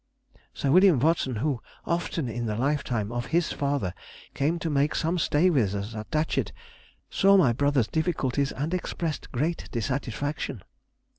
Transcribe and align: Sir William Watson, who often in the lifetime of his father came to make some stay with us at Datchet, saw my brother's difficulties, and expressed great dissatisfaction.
Sir 0.51 0.71
William 0.71 0.99
Watson, 0.99 1.35
who 1.35 1.61
often 1.85 2.27
in 2.27 2.47
the 2.47 2.55
lifetime 2.55 3.11
of 3.11 3.27
his 3.27 3.51
father 3.51 3.93
came 4.33 4.57
to 4.57 4.67
make 4.71 4.95
some 4.95 5.19
stay 5.19 5.51
with 5.51 5.75
us 5.75 5.93
at 5.93 6.09
Datchet, 6.09 6.51
saw 7.11 7.37
my 7.37 7.53
brother's 7.53 7.87
difficulties, 7.87 8.51
and 8.51 8.73
expressed 8.73 9.31
great 9.31 9.69
dissatisfaction. 9.71 10.63